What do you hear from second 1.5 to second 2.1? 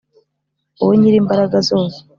zose,